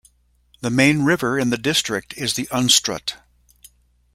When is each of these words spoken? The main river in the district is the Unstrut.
The 0.61 0.71
main 0.71 1.03
river 1.03 1.37
in 1.37 1.51
the 1.51 1.59
district 1.59 2.17
is 2.17 2.33
the 2.33 2.47
Unstrut. 2.47 3.17